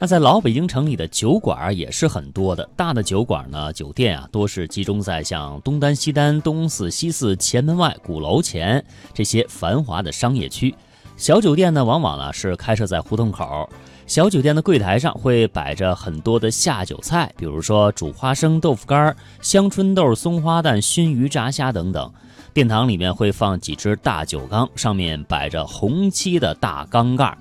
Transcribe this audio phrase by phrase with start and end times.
[0.00, 10.72] 那在老北京城里的酒馆也是很多的，大的酒馆呢，酒店啊，多是集中在像东单、西单、东四、西四、前门外、鼓楼前这些繁华的商业区。
[11.16, 13.68] 小酒店呢，往往呢是开设在胡同口。
[14.06, 22.08] 小酒店的柜台上会摆着很多的下酒菜，比如说煮花生、豆腐干、香椿豆、松花蛋、熏鱼、炸虾等等。
[22.54, 27.36] 殿堂里面会放几只大酒缸，上面摆着红漆的大缸盖，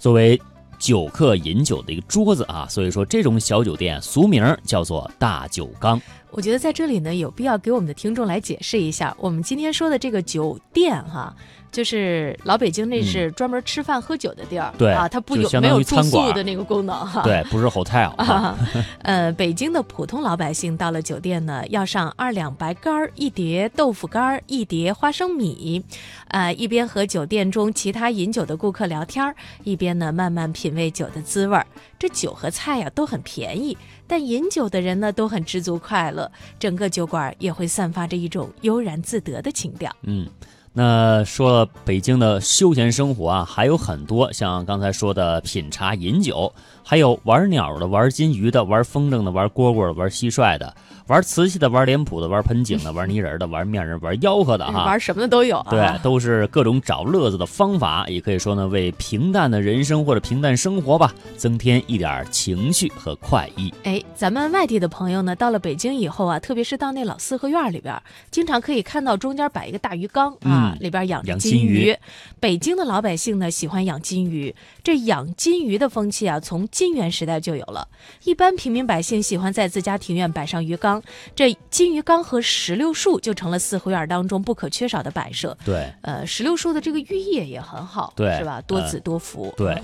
[0.00, 0.42] 作为。
[0.82, 6.00] 酒客饮酒的一个桌子啊，所以说这种小酒店俗名叫做大酒缸。
[6.32, 11.34] 我觉得在这里呢，有必要给我们的听众来解释一下，我们今天说的这个酒店哈。
[11.70, 18.54] 就是老北京，那是专门吃饭喝酒的地儿，对啊，它不有没有住宿的那个功能哈，对，不是 hotel 啊。
[19.00, 25.82] 呃，北京的普通老百姓到了酒店呢，要上二两白干儿，一碟豆腐干儿，一碟花生米，
[26.28, 31.66] 呃，一边和酒店中其他饮酒的顾客聊天儿，一边呢慢慢品味酒的滋味儿。
[31.98, 33.74] 这酒和菜呀都很便宜，
[34.06, 36.21] 但饮酒的人呢都很知足快乐，
[36.58, 39.94] 整个酒馆也会散发着一种悠然自得的情调。
[40.02, 40.26] 嗯。
[40.74, 50.74] 那说了北京的休闲生活啊，还有很多，像刚才说的品茶饮酒，还有玩鸟的、玩金鱼的、玩风筝的、玩蝈蝈的、玩蟋蟀的。
[51.08, 55.60] 玩瓷器的，玩脸谱的，玩盆景的，玩泥人的，玩面人，玩吆喝的哈，玩什么的都有。
[55.68, 63.74] 对，都是各种找乐子的方法，也可以说呢，为平淡的人生或者平淡生活吧，增添一点情绪和快意。
[63.82, 71.96] 哎，咱们外地的朋友呢，到了北京以后啊，特别是到那老四合院里边，经常可以看到中间摆一个大鱼缸啊，里边养着金鱼。
[72.40, 77.86] 北京的老百姓呢，喜欢养金鱼，这养金鱼的风气啊，从金元时代就有了。
[78.24, 81.02] 一般平民百姓喜欢在自家庭院摆上鱼缸。
[81.34, 85.56] 这金鱼缸和石榴树就成了四合院当中不可缺少的摆设。
[85.64, 88.60] 对，呃，石榴树的这个寓意也很好，对，是吧？
[88.62, 89.52] 多子多福。
[89.56, 89.80] 对，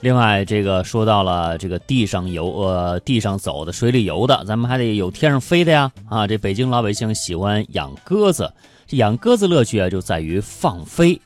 [0.00, 5.90] 另外这个说到了这个地上游，呃，地上走的，水里游的，咱们还得有天上飞的呀。
[6.08, 8.52] 啊，这北京老百姓喜欢养鸽子，
[8.86, 11.20] 这养鸽子乐趣啊就在于放飞。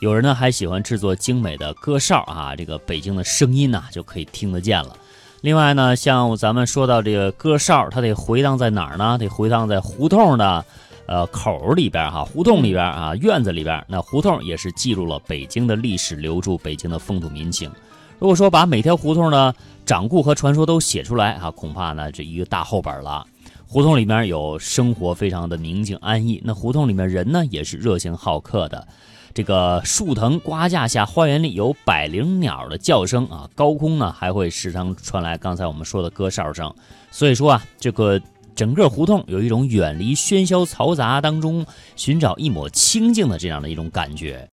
[0.00, 4.94] 有人呢还喜欢制作精美的鸽哨啊，这个北京的声音呐就可以听得见了。
[5.40, 9.16] 另外呢，像咱们说到这个鸽哨，它得回荡在哪儿呢？
[9.18, 10.64] 得回荡在胡同的，
[11.06, 13.82] 呃口里边哈，胡同里边啊，院子里边。
[13.88, 17.70] 那胡同也是记录了北京的历史，留住北京的风土民情。
[18.18, 19.54] 如果说把每条胡同的
[19.84, 23.26] 掌故和传说都写出来啊，恐怕呢这一个大厚本了。
[23.66, 28.86] 胡同里面有生活非常的宁静安逸，那胡同里面人呢也是热情好客的。
[29.34, 36.72] 这个树藤瓜架下，花园里有百灵鸟的叫声啊，高空呢还会时常传来刚才我们说的歌哨声，
[37.10, 38.18] 所以说啊，这个
[38.54, 41.66] 整个胡同有一种远离喧嚣嘈杂当中，
[41.96, 44.42] 寻找一抹清静的这样的一种感觉。